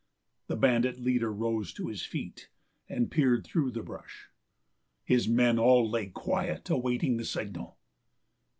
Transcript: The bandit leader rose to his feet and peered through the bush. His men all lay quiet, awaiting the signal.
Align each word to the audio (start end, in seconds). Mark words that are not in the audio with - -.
The 0.47 0.55
bandit 0.55 0.99
leader 0.99 1.31
rose 1.31 1.71
to 1.73 1.85
his 1.85 2.03
feet 2.03 2.49
and 2.89 3.11
peered 3.11 3.45
through 3.45 3.69
the 3.69 3.83
bush. 3.83 4.29
His 5.03 5.27
men 5.29 5.59
all 5.59 5.87
lay 5.87 6.07
quiet, 6.07 6.71
awaiting 6.71 7.17
the 7.17 7.23
signal. 7.25 7.77